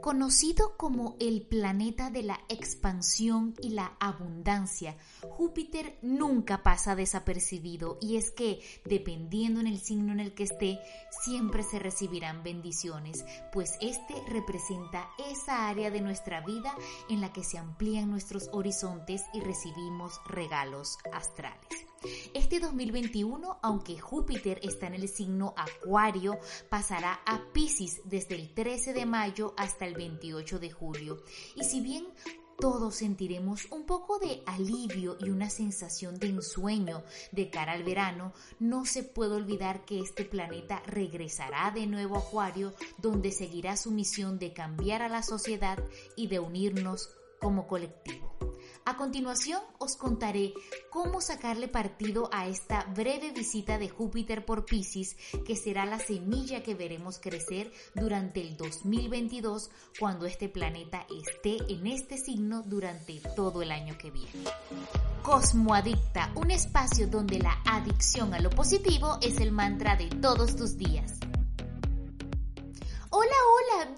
Conocido 0.00 0.76
como 0.78 1.16
el 1.20 1.42
planeta 1.42 2.10
de 2.10 2.22
la 2.22 2.40
expansión 2.48 3.54
y 3.60 3.70
la 3.70 3.96
abundancia, 4.00 4.96
Júpiter 5.20 5.98
nunca 6.00 6.62
pasa 6.62 6.94
desapercibido 6.94 7.98
y 8.00 8.16
es 8.16 8.30
que, 8.30 8.60
dependiendo 8.84 9.60
en 9.60 9.66
el 9.66 9.78
signo 9.78 10.12
en 10.12 10.20
el 10.20 10.32
que 10.32 10.44
esté, 10.44 10.78
siempre 11.24 11.64
se 11.64 11.78
recibirán 11.78 12.42
bendiciones, 12.42 13.24
pues 13.52 13.76
este 13.82 14.14
representa 14.28 15.10
esa 15.28 15.68
área 15.68 15.90
de 15.90 16.00
nuestra 16.00 16.40
vida 16.40 16.74
en 17.10 17.20
la 17.20 17.32
que 17.32 17.44
se 17.44 17.58
amplían 17.58 18.10
nuestros 18.10 18.48
horizontes 18.52 19.24
y 19.34 19.40
recibimos 19.40 20.20
regalos 20.26 20.96
astrales. 21.12 21.89
Este 22.32 22.60
2021, 22.60 23.58
aunque 23.62 23.98
Júpiter 23.98 24.58
está 24.62 24.86
en 24.86 24.94
el 24.94 25.08
signo 25.08 25.52
Acuario, 25.54 26.38
pasará 26.70 27.20
a 27.26 27.52
Pisces 27.52 28.00
desde 28.04 28.36
el 28.36 28.54
13 28.54 28.94
de 28.94 29.04
mayo 29.04 29.52
hasta 29.58 29.84
el 29.86 29.94
28 29.94 30.58
de 30.58 30.70
julio. 30.70 31.22
Y 31.56 31.64
si 31.64 31.82
bien 31.82 32.06
todos 32.58 32.94
sentiremos 32.94 33.66
un 33.70 33.84
poco 33.84 34.18
de 34.18 34.42
alivio 34.46 35.18
y 35.20 35.28
una 35.28 35.50
sensación 35.50 36.18
de 36.18 36.28
ensueño 36.28 37.02
de 37.32 37.50
cara 37.50 37.72
al 37.72 37.84
verano, 37.84 38.32
no 38.58 38.86
se 38.86 39.02
puede 39.02 39.34
olvidar 39.34 39.84
que 39.84 40.00
este 40.00 40.24
planeta 40.24 40.82
regresará 40.86 41.70
de 41.70 41.86
nuevo 41.86 42.16
a 42.16 42.20
Acuario, 42.20 42.72
donde 42.96 43.30
seguirá 43.30 43.76
su 43.76 43.90
misión 43.90 44.38
de 44.38 44.54
cambiar 44.54 45.02
a 45.02 45.08
la 45.10 45.22
sociedad 45.22 45.78
y 46.16 46.28
de 46.28 46.38
unirnos 46.38 47.10
como 47.40 47.66
colectivo. 47.66 48.29
A 48.84 48.96
continuación 48.96 49.60
os 49.78 49.96
contaré 49.96 50.54
cómo 50.90 51.20
sacarle 51.20 51.68
partido 51.68 52.30
a 52.32 52.48
esta 52.48 52.84
breve 52.84 53.30
visita 53.30 53.78
de 53.78 53.88
Júpiter 53.88 54.44
por 54.44 54.64
Pisces, 54.64 55.16
que 55.46 55.54
será 55.54 55.84
la 55.84 55.98
semilla 55.98 56.62
que 56.62 56.74
veremos 56.74 57.18
crecer 57.18 57.72
durante 57.94 58.40
el 58.40 58.56
2022 58.56 59.70
cuando 59.98 60.26
este 60.26 60.48
planeta 60.48 61.06
esté 61.10 61.58
en 61.72 61.86
este 61.86 62.16
signo 62.16 62.62
durante 62.62 63.20
todo 63.36 63.62
el 63.62 63.70
año 63.70 63.96
que 63.98 64.10
viene. 64.10 64.44
Cosmoadicta, 65.22 66.32
un 66.34 66.50
espacio 66.50 67.06
donde 67.06 67.38
la 67.38 67.60
adicción 67.66 68.32
a 68.32 68.40
lo 68.40 68.50
positivo 68.50 69.18
es 69.20 69.38
el 69.38 69.52
mantra 69.52 69.96
de 69.96 70.08
todos 70.08 70.56
tus 70.56 70.78
días. 70.78 71.20
Hola, 73.10 73.36
hola, 73.54 73.94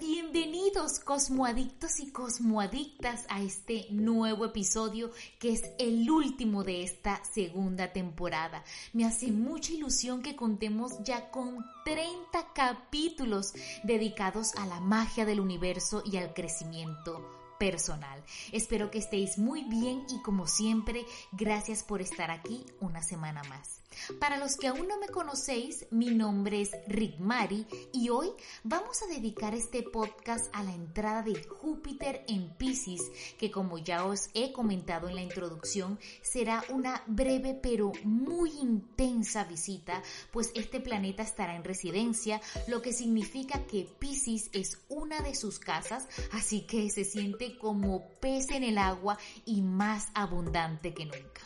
bienvenidos 0.73 1.03
cosmoadictos 1.03 1.99
y 1.99 2.11
cosmoadictas 2.11 3.25
a 3.29 3.43
este 3.43 3.85
nuevo 3.91 4.45
episodio 4.45 5.11
que 5.37 5.53
es 5.53 5.61
el 5.77 6.09
último 6.09 6.63
de 6.63 6.83
esta 6.83 7.23
segunda 7.23 7.93
temporada. 7.93 8.63
Me 8.91 9.05
hace 9.05 9.31
mucha 9.31 9.71
ilusión 9.71 10.23
que 10.23 10.35
contemos 10.35 10.93
ya 11.03 11.29
con 11.29 11.63
30 11.85 12.53
capítulos 12.55 13.53
dedicados 13.83 14.55
a 14.55 14.65
la 14.65 14.79
magia 14.79 15.25
del 15.25 15.41
universo 15.41 16.01
y 16.05 16.17
al 16.17 16.33
crecimiento 16.33 17.21
personal. 17.59 18.23
Espero 18.51 18.89
que 18.89 18.97
estéis 18.97 19.37
muy 19.37 19.63
bien 19.65 20.05
y 20.09 20.23
como 20.23 20.47
siempre, 20.47 21.05
gracias 21.33 21.83
por 21.83 22.01
estar 22.01 22.31
aquí 22.31 22.65
una 22.79 23.03
semana 23.03 23.43
más. 23.43 23.82
Para 24.19 24.37
los 24.37 24.55
que 24.55 24.67
aún 24.67 24.87
no 24.87 24.99
me 24.99 25.07
conocéis, 25.07 25.85
mi 25.91 26.07
nombre 26.07 26.61
es 26.61 26.71
Rick 26.87 27.19
Mari 27.19 27.65
y 27.91 28.09
hoy 28.09 28.29
vamos 28.63 29.01
a 29.01 29.07
dedicar 29.07 29.53
este 29.55 29.83
podcast 29.83 30.53
a 30.53 30.63
la 30.63 30.73
entrada 30.73 31.23
de 31.23 31.41
Júpiter 31.43 32.23
en 32.27 32.49
Pisces, 32.55 33.01
que 33.37 33.51
como 33.51 33.77
ya 33.77 34.05
os 34.05 34.29
he 34.33 34.51
comentado 34.51 35.07
en 35.07 35.15
la 35.15 35.21
introducción, 35.21 35.99
será 36.21 36.63
una 36.69 37.03
breve 37.07 37.59
pero 37.61 37.91
muy 38.03 38.51
intensa 38.51 39.43
visita, 39.43 40.01
pues 40.31 40.51
este 40.55 40.79
planeta 40.79 41.23
estará 41.23 41.55
en 41.55 41.63
residencia, 41.63 42.41
lo 42.67 42.81
que 42.81 42.93
significa 42.93 43.65
que 43.65 43.87
Pisces 43.99 44.49
es 44.53 44.79
una 44.89 45.21
de 45.21 45.35
sus 45.35 45.59
casas, 45.59 46.07
así 46.31 46.61
que 46.61 46.89
se 46.89 47.05
siente 47.05 47.57
como 47.57 48.07
pez 48.19 48.49
en 48.51 48.63
el 48.63 48.77
agua 48.77 49.17
y 49.45 49.61
más 49.61 50.07
abundante 50.13 50.93
que 50.93 51.05
nunca. 51.05 51.41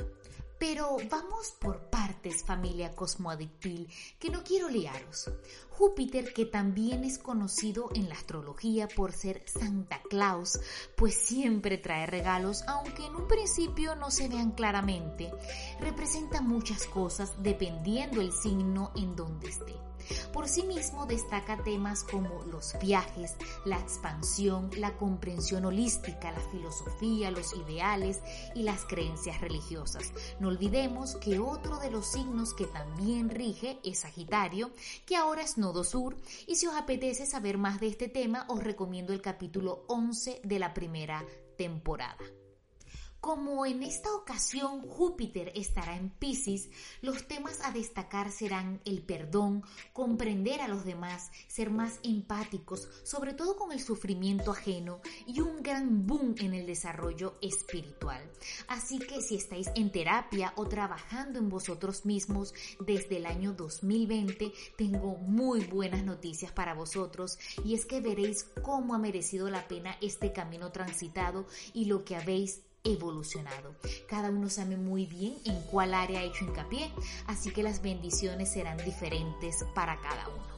Pero 0.60 0.98
vamos 1.10 1.52
por 1.60 1.87
partes, 2.28 2.44
familia 2.44 2.94
cosmoadictil, 2.94 3.88
que 4.20 4.30
no 4.30 4.44
quiero 4.44 4.70
liaros. 4.70 5.30
Júpiter, 5.78 6.34
que 6.34 6.46
también 6.46 7.04
es 7.04 7.20
conocido 7.20 7.92
en 7.94 8.10
la 8.10 8.16
astrología 8.16 8.88
por 8.88 9.12
ser 9.12 9.44
Santa 9.46 10.02
Claus, 10.10 10.60
pues 10.96 11.14
siempre 11.14 11.78
trae 11.78 12.08
regalos, 12.08 12.64
aunque 12.68 13.06
en 13.06 13.16
un 13.16 13.28
principio 13.28 13.96
no 13.96 14.10
se 14.10 14.28
vean 14.28 14.54
claramente, 14.54 15.32
representa 15.80 16.42
muchas 16.42 16.86
cosas 16.86 17.32
dependiendo 17.44 18.22
el 18.22 18.34
signo 18.34 18.92
en 18.96 19.16
donde 19.16 19.50
esté. 19.50 19.88
Por 20.34 20.48
sí 20.48 20.64
mismo 20.64 21.06
destaca 21.06 21.62
temas 21.64 22.04
como 22.04 22.44
los 22.46 22.76
viajes, 22.80 23.36
la 23.66 23.78
expansión, 23.78 24.70
la 24.78 24.96
comprensión 24.98 25.66
holística, 25.66 26.32
la 26.32 26.40
filosofía, 26.40 27.32
los 27.32 27.54
ideales 27.54 28.22
y 28.56 28.64
las 28.64 28.86
creencias 28.86 29.42
religiosas. 29.42 30.14
No 30.40 30.48
olvidemos 30.48 31.16
que 31.16 31.40
otro 31.40 31.78
de 31.80 31.92
los 31.92 32.08
signos 32.08 32.54
que 32.54 32.66
también 32.66 33.30
rige 33.30 33.80
es 33.84 34.00
Sagitario, 34.00 34.72
que 35.06 35.16
ahora 35.16 35.42
es 35.42 35.58
sur, 35.84 36.18
y 36.48 36.56
si 36.56 36.68
os 36.68 36.76
apetece 36.76 37.26
saber 37.26 37.58
más 37.58 37.80
de 37.80 37.88
este 37.88 38.08
tema, 38.08 38.46
os 38.50 38.64
recomiendo 38.64 39.14
el 39.14 39.22
capítulo 39.22 39.86
11 39.88 40.42
de 40.44 40.60
la 40.60 40.74
primera 40.74 41.26
temporada. 41.58 42.18
Como 43.20 43.66
en 43.66 43.84
esta 43.84 44.14
ocasión 44.14 44.82
Júpiter 44.82 45.52
estará 45.56 45.98
en 45.98 46.10
Pisces, 46.10 46.70
los 47.02 47.28
temas 47.28 47.60
a 47.64 47.72
destacar 47.72 48.32
serán 48.32 48.80
el 48.86 49.02
perdón, 49.02 49.64
comprender 49.92 50.62
a 50.62 50.68
los 50.68 50.86
demás, 50.86 51.32
ser 51.48 51.72
más 51.72 52.00
empáticos, 52.04 52.88
sobre 53.04 53.34
todo 53.34 53.56
con 53.58 53.72
el 53.72 53.82
sufrimiento 53.82 54.52
ajeno 54.52 55.02
y 55.26 55.42
un 55.42 55.64
gran 55.64 56.06
boom 56.06 56.36
en 56.38 56.54
el 56.54 56.68
desarrollo 56.68 57.38
espiritual. 57.42 58.22
Así 58.68 59.00
que 59.00 59.22
si 59.22 59.36
estáis 59.36 59.68
en 59.76 59.92
terapia 59.92 60.54
o 60.56 60.68
trabajando 60.68 61.40
en 61.40 61.50
vosotros 61.50 62.06
mismos 62.06 62.54
desde 62.80 63.18
el 63.18 63.26
año 63.26 63.54
2020, 63.54 64.54
tengo 64.78 65.16
muy 65.18 65.62
buenas 65.66 66.04
noticias 66.04 66.52
para 66.52 66.76
vosotros 66.76 67.40
y 67.66 67.74
es 67.74 67.86
que 67.86 68.00
veréis 68.00 68.46
cómo 68.62 68.94
ha 68.94 69.00
merecido 69.00 69.50
la 69.50 69.68
pena 69.68 69.98
este 70.02 70.32
camino 70.32 70.72
transitado 70.72 71.48
y 71.74 71.86
lo 71.86 72.06
que 72.06 72.16
habéis 72.16 72.62
evolucionado. 72.94 73.76
Cada 74.08 74.30
uno 74.30 74.50
sabe 74.50 74.78
muy 74.78 75.06
bien 75.06 75.38
en 75.46 75.62
cuál 75.64 75.94
área 75.94 76.20
ha 76.20 76.24
hecho 76.24 76.46
hincapié, 76.46 76.92
así 77.28 77.52
que 77.52 77.64
las 77.64 77.82
bendiciones 77.82 78.52
serán 78.52 78.78
diferentes 78.78 79.64
para 79.74 80.00
cada 80.02 80.28
uno. 80.30 80.57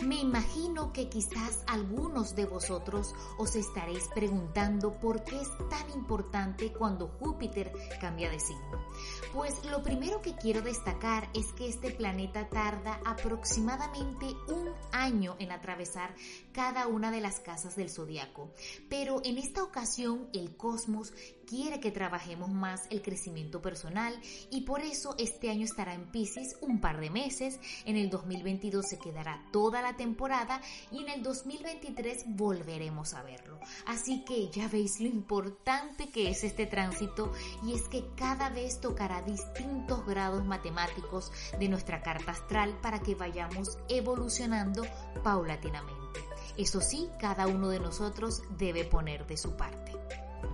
Me 0.00 0.16
imagino 0.20 0.92
que 0.92 1.08
quizás 1.08 1.62
algunos 1.66 2.34
de 2.34 2.46
vosotros 2.46 3.14
os 3.38 3.54
estaréis 3.54 4.08
preguntando 4.08 4.92
por 4.98 5.24
qué 5.24 5.40
es 5.40 5.48
tan 5.70 5.90
importante 5.90 6.72
cuando 6.72 7.08
Júpiter 7.08 7.72
cambia 8.00 8.30
de 8.30 8.40
signo. 8.40 8.84
Pues 9.32 9.64
lo 9.64 9.82
primero 9.82 10.20
que 10.20 10.34
quiero 10.34 10.62
destacar 10.62 11.28
es 11.34 11.52
que 11.52 11.68
este 11.68 11.90
planeta 11.90 12.48
tarda 12.48 13.00
aproximadamente 13.04 14.26
un 14.48 14.72
año 14.92 15.36
en 15.38 15.52
atravesar 15.52 16.14
cada 16.52 16.86
una 16.86 17.10
de 17.10 17.20
las 17.20 17.40
casas 17.40 17.76
del 17.76 17.90
zodiaco. 17.90 18.52
Pero 18.88 19.20
en 19.24 19.38
esta 19.38 19.62
ocasión 19.62 20.28
el 20.32 20.56
cosmos 20.56 21.12
quiere 21.44 21.80
que 21.80 21.90
trabajemos 21.90 22.50
más 22.50 22.82
el 22.90 23.02
crecimiento 23.02 23.60
personal 23.62 24.14
y 24.50 24.62
por 24.62 24.80
eso 24.80 25.14
este 25.18 25.50
año 25.50 25.64
estará 25.64 25.94
en 25.94 26.10
Pisces 26.10 26.56
un 26.60 26.80
par 26.80 27.00
de 27.00 27.10
meses, 27.10 27.60
en 27.84 27.96
el 27.96 28.10
2022 28.10 28.86
se 28.86 28.98
quedará 28.98 29.44
toda 29.52 29.82
la 29.82 29.96
temporada 29.96 30.60
y 30.90 31.02
en 31.02 31.08
el 31.08 31.22
2023 31.22 32.24
volveremos 32.28 33.14
a 33.14 33.22
verlo. 33.22 33.58
Así 33.86 34.24
que 34.24 34.50
ya 34.50 34.68
veis 34.68 35.00
lo 35.00 35.06
importante 35.06 36.08
que 36.10 36.30
es 36.30 36.44
este 36.44 36.66
tránsito 36.66 37.32
y 37.64 37.74
es 37.74 37.88
que 37.88 38.04
cada 38.16 38.50
vez 38.50 38.80
tocará 38.80 39.22
distintos 39.22 40.04
grados 40.06 40.44
matemáticos 40.44 41.32
de 41.58 41.68
nuestra 41.68 42.02
carta 42.02 42.32
astral 42.32 42.78
para 42.80 43.00
que 43.00 43.14
vayamos 43.14 43.78
evolucionando 43.88 44.82
paulatinamente. 45.22 46.20
Eso 46.56 46.80
sí, 46.80 47.08
cada 47.18 47.46
uno 47.46 47.68
de 47.68 47.80
nosotros 47.80 48.42
debe 48.58 48.84
poner 48.84 49.26
de 49.26 49.36
su 49.36 49.56
parte. 49.56 49.92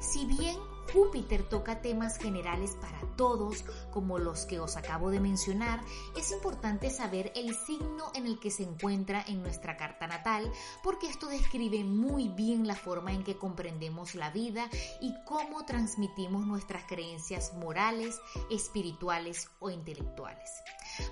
Si 0.01 0.25
bien 0.25 0.57
Júpiter 0.93 1.43
toca 1.49 1.81
temas 1.81 2.19
generales 2.19 2.77
para 2.81 3.01
todos, 3.17 3.65
como 3.91 4.19
los 4.19 4.47
que 4.47 4.61
os 4.61 4.77
acabo 4.77 5.11
de 5.11 5.21
mencionar, 5.21 5.81
es 6.17 6.33
importante 6.33 6.91
saber 6.91 7.33
el 7.37 7.55
signo 7.55 8.11
en 8.15 8.27
el 8.27 8.41
que 8.41 8.51
se 8.51 8.65
encuentra 8.65 9.25
en 9.27 9.43
nuestra 9.43 9.77
carta 9.77 10.07
natal, 10.07 10.51
porque 10.83 11.09
esto 11.09 11.29
describe 11.29 11.85
muy 11.85 12.29
bien 12.29 12.67
la 12.67 12.75
forma 12.75 13.13
en 13.13 13.25
que 13.25 13.37
comprendemos 13.37 14.15
la 14.15 14.31
vida 14.31 14.69
y 15.01 15.15
cómo 15.25 15.65
transmitimos 15.65 16.47
nuestras 16.47 16.85
creencias 16.85 17.55
morales, 17.55 18.19
espirituales 18.51 19.49
o 19.61 19.71
intelectuales. 19.71 20.51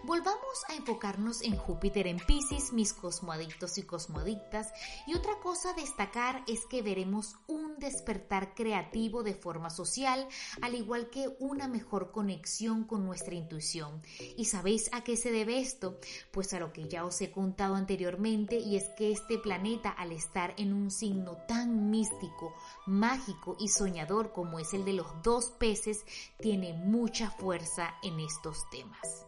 Volvamos 0.04 0.64
a 0.68 0.74
enfocarnos 0.74 1.42
en 1.42 1.56
Júpiter 1.56 2.06
en 2.06 2.18
Pisces, 2.18 2.72
mis 2.72 2.92
cosmoadictos 2.92 3.78
y 3.78 3.82
cosmoadictas, 3.82 4.72
y 5.06 5.14
otra 5.14 5.38
cosa 5.40 5.70
a 5.70 5.74
destacar 5.74 6.44
es 6.46 6.66
que 6.66 6.82
veremos 6.82 7.36
un 7.46 7.78
despertar 7.78 8.54
creativo 8.54 9.22
de 9.22 9.34
forma 9.34 9.70
social, 9.70 10.28
al 10.62 10.74
igual 10.74 11.10
que 11.10 11.28
una 11.38 11.68
mejor 11.68 12.12
conexión 12.12 12.84
con 12.84 13.04
nuestra 13.04 13.34
intuición. 13.34 14.02
¿Y 14.36 14.46
sabéis 14.46 14.90
a 14.92 15.02
qué 15.04 15.16
se 15.16 15.30
debe 15.30 15.60
esto? 15.60 15.98
Pues 16.30 16.52
a 16.54 16.60
lo 16.60 16.72
que 16.72 16.88
ya 16.88 17.04
os 17.04 17.20
he 17.20 17.30
contado 17.30 17.74
anteriormente, 17.74 18.58
y 18.58 18.76
es 18.76 18.88
que 18.96 19.12
este 19.12 19.38
planeta, 19.38 19.90
al 19.90 20.12
estar 20.12 20.54
en 20.56 20.72
un 20.72 20.90
signo 20.90 21.36
tan 21.46 21.90
místico, 21.90 22.54
mágico 22.86 23.56
y 23.58 23.68
soñador 23.68 24.32
como 24.32 24.58
es 24.58 24.74
el 24.74 24.84
de 24.84 24.94
los 24.94 25.06
dos 25.22 25.50
peces, 25.50 26.04
tiene 26.40 26.72
mucha 26.72 27.30
fuerza 27.30 27.94
en 28.02 28.20
estos 28.20 28.68
temas. 28.70 29.27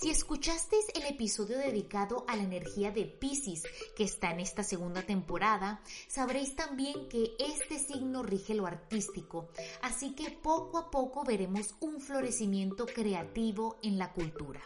Si 0.00 0.10
escuchasteis 0.10 0.84
el 0.94 1.06
episodio 1.06 1.58
dedicado 1.58 2.24
a 2.28 2.36
la 2.36 2.44
energía 2.44 2.92
de 2.92 3.04
Pisces 3.04 3.64
que 3.96 4.04
está 4.04 4.30
en 4.30 4.38
esta 4.38 4.62
segunda 4.62 5.02
temporada, 5.02 5.82
sabréis 6.06 6.54
también 6.54 7.08
que 7.08 7.34
este 7.40 7.80
signo 7.80 8.22
rige 8.22 8.54
lo 8.54 8.68
artístico, 8.68 9.48
así 9.82 10.14
que 10.14 10.30
poco 10.30 10.78
a 10.78 10.92
poco 10.92 11.24
veremos 11.24 11.74
un 11.80 12.00
florecimiento 12.00 12.86
creativo 12.86 13.76
en 13.82 13.98
la 13.98 14.12
cultura. 14.12 14.60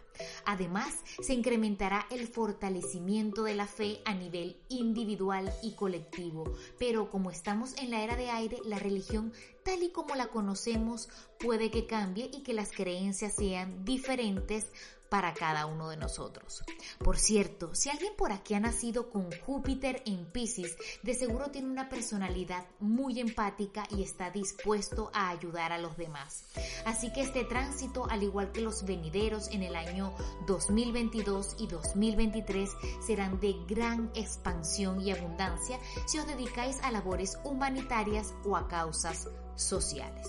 Además, 0.45 0.95
se 1.23 1.33
incrementará 1.33 2.07
el 2.11 2.29
fortalecimiento 2.29 3.45
de 3.45 3.55
la 3.55 3.67
fe 3.67 4.03
a 4.05 4.13
nivel 4.13 4.59
individual 4.69 5.51
y 5.63 5.73
colectivo, 5.73 6.45
pero 6.79 7.11
como 7.11 7.31
estamos 7.31 7.75
en 7.79 7.91
la 7.91 8.03
era 8.03 8.17
de 8.17 8.29
aire, 8.29 8.59
la 8.67 8.79
religión 8.79 9.33
tal 9.65 9.83
y 9.83 9.93
como 9.93 10.15
la 10.15 10.27
conocemos 10.27 11.09
puede 11.39 11.71
que 11.71 11.87
cambie 11.87 12.31
y 12.35 12.43
que 12.43 12.53
las 12.53 12.71
creencias 12.71 13.35
sean 13.35 13.83
diferentes 13.87 14.67
para 15.13 15.35
cada 15.35 15.67
uno 15.67 15.91
de 15.91 15.99
nosotros. 15.99 16.65
Por 16.99 17.19
cierto, 17.19 17.75
si 17.75 17.91
alguien 17.91 18.15
por 18.17 18.33
aquí 18.33 18.55
ha 18.55 18.61
nacido 18.61 19.11
con 19.11 19.29
Júpiter 19.45 20.03
en 20.07 20.25
Pisces, 20.25 20.75
de 21.03 21.13
seguro 21.13 21.51
tiene 21.51 21.71
una 21.71 21.91
personalidad 21.91 22.65
muy 22.81 23.21
empática 23.21 23.87
y 23.91 24.03
está 24.03 24.31
dispuesto 24.31 25.11
a 25.13 25.29
ayudar 25.29 25.71
a 25.71 25.77
los 25.77 25.99
demás. 25.99 26.47
Así 26.87 27.13
que 27.13 27.21
este 27.21 27.45
tránsito, 27.45 28.09
al 28.09 28.23
igual 28.23 28.53
que 28.53 28.63
los 28.63 28.87
venideros 28.87 29.49
en 29.49 29.63
el 29.63 29.77
año 29.77 30.15
2022 30.47 31.57
y 31.59 31.67
2023, 31.67 32.71
serán 33.07 33.39
de 33.39 33.55
gran 33.69 34.11
expansión 34.15 34.99
y 35.03 35.13
abundancia 35.13 35.79
si 36.07 36.21
os 36.21 36.27
dedicáis 36.27 36.79
a 36.83 36.91
labores 36.91 37.37
humanitarias 37.45 38.33
o 38.47 38.57
a 38.57 38.67
causas 38.67 39.29
sociales. 39.57 40.27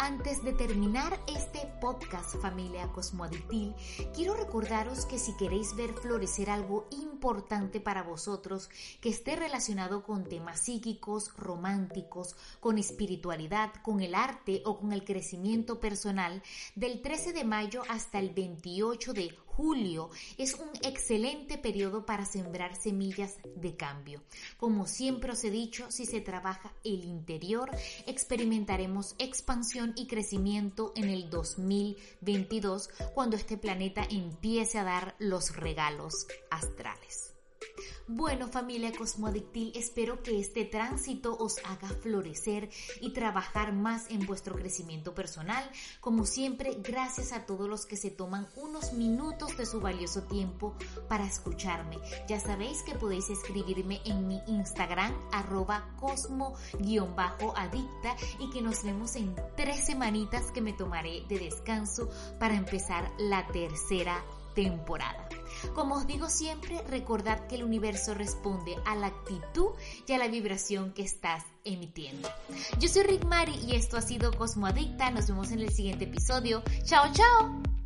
Antes 0.00 0.44
de 0.44 0.52
terminar 0.52 1.18
este 1.26 1.66
podcast 1.80 2.36
familia 2.36 2.86
Cosmoaditil, 2.92 3.74
quiero 4.14 4.34
recordaros 4.34 5.04
que 5.06 5.18
si 5.18 5.36
queréis 5.36 5.74
ver 5.74 5.92
florecer 5.92 6.50
algo 6.50 6.86
importante 6.92 7.80
para 7.80 8.04
vosotros 8.04 8.70
que 9.00 9.08
esté 9.08 9.34
relacionado 9.34 10.04
con 10.04 10.24
temas 10.24 10.60
psíquicos, 10.60 11.36
románticos, 11.36 12.36
con 12.60 12.78
espiritualidad, 12.78 13.72
con 13.82 14.00
el 14.00 14.14
arte 14.14 14.62
o 14.64 14.78
con 14.78 14.92
el 14.92 15.04
crecimiento 15.04 15.80
personal, 15.80 16.42
del 16.76 17.02
13 17.02 17.32
de 17.32 17.44
mayo 17.44 17.82
hasta 17.88 18.20
el 18.20 18.30
28 18.30 19.12
de 19.12 19.22
julio 19.58 20.10
es 20.36 20.54
un 20.54 20.68
excelente 20.82 21.58
periodo 21.58 22.06
para 22.06 22.24
sembrar 22.24 22.80
semillas 22.80 23.38
de 23.56 23.74
cambio. 23.74 24.22
Como 24.56 24.86
siempre 24.86 25.32
os 25.32 25.42
he 25.42 25.50
dicho, 25.50 25.90
si 25.90 26.06
se 26.06 26.20
trabaja 26.20 26.72
el 26.84 27.02
interior, 27.02 27.68
experimentaremos 28.06 29.16
expansión 29.18 29.94
y 29.96 30.06
crecimiento 30.06 30.92
en 30.94 31.08
el 31.08 31.28
2022 31.28 32.88
cuando 33.14 33.34
este 33.34 33.58
planeta 33.58 34.06
empiece 34.08 34.78
a 34.78 34.84
dar 34.84 35.16
los 35.18 35.56
regalos 35.56 36.28
astrales. 36.50 36.97
Bueno 38.10 38.48
familia 38.48 38.90
Cosmoadictil, 38.96 39.70
espero 39.74 40.22
que 40.22 40.40
este 40.40 40.64
tránsito 40.64 41.36
os 41.36 41.58
haga 41.66 41.88
florecer 41.88 42.70
y 43.02 43.12
trabajar 43.12 43.74
más 43.74 44.08
en 44.08 44.24
vuestro 44.24 44.54
crecimiento 44.54 45.14
personal. 45.14 45.62
Como 46.00 46.24
siempre, 46.24 46.78
gracias 46.82 47.32
a 47.32 47.44
todos 47.44 47.68
los 47.68 47.84
que 47.84 47.98
se 47.98 48.10
toman 48.10 48.48
unos 48.56 48.94
minutos 48.94 49.58
de 49.58 49.66
su 49.66 49.82
valioso 49.82 50.22
tiempo 50.22 50.74
para 51.06 51.26
escucharme. 51.26 51.98
Ya 52.26 52.40
sabéis 52.40 52.82
que 52.82 52.94
podéis 52.94 53.28
escribirme 53.28 54.00
en 54.06 54.26
mi 54.26 54.40
Instagram 54.46 55.12
arroba 55.30 55.94
cosmo-adicta 56.00 56.56
y 58.38 58.48
que 58.48 58.62
nos 58.62 58.84
vemos 58.84 59.16
en 59.16 59.36
tres 59.54 59.84
semanitas 59.84 60.50
que 60.50 60.62
me 60.62 60.72
tomaré 60.72 61.26
de 61.28 61.40
descanso 61.40 62.08
para 62.40 62.54
empezar 62.56 63.12
la 63.18 63.46
tercera 63.48 64.24
temporada. 64.62 65.28
Como 65.74 65.94
os 65.94 66.06
digo 66.06 66.28
siempre, 66.28 66.82
recordad 66.88 67.46
que 67.46 67.54
el 67.54 67.62
universo 67.62 68.12
responde 68.14 68.76
a 68.84 68.96
la 68.96 69.06
actitud 69.06 69.70
y 70.06 70.12
a 70.12 70.18
la 70.18 70.26
vibración 70.26 70.92
que 70.92 71.02
estás 71.02 71.44
emitiendo. 71.64 72.28
Yo 72.80 72.88
soy 72.88 73.04
Rick 73.04 73.24
Mari 73.24 73.54
y 73.66 73.76
esto 73.76 73.96
ha 73.96 74.02
sido 74.02 74.32
Cosmo 74.32 74.66
Adicta. 74.66 75.10
Nos 75.12 75.28
vemos 75.28 75.52
en 75.52 75.60
el 75.60 75.70
siguiente 75.70 76.04
episodio. 76.04 76.62
Chao, 76.84 77.12
chao. 77.12 77.77